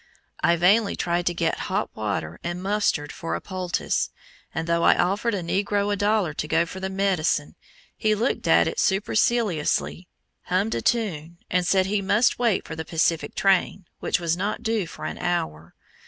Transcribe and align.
I 0.41 0.55
vainly 0.55 0.95
tried 0.95 1.27
to 1.27 1.33
get 1.35 1.59
hot 1.69 1.91
water 1.93 2.39
and 2.43 2.63
mustard 2.63 3.11
for 3.11 3.35
a 3.35 3.39
poultice, 3.39 4.09
and 4.51 4.65
though 4.65 4.81
I 4.81 4.97
offered 4.97 5.35
a 5.35 5.43
Negro 5.43 5.93
a 5.93 5.95
dollar 5.95 6.33
to 6.33 6.47
go 6.47 6.65
for 6.65 6.79
the 6.79 6.89
medicine, 6.89 7.53
he 7.95 8.15
looked 8.15 8.47
at 8.47 8.67
it 8.67 8.79
superciliously, 8.79 10.07
hummed 10.45 10.73
a 10.73 10.81
tune, 10.81 11.37
and 11.51 11.67
said 11.67 11.85
he 11.85 12.01
must 12.01 12.39
wait 12.39 12.65
for 12.67 12.75
the 12.75 12.83
Pacific 12.83 13.35
train, 13.35 13.85
which 13.99 14.19
was 14.19 14.35
not 14.35 14.63
due 14.63 14.87
for 14.87 15.05
an 15.05 15.19
hour. 15.19 15.75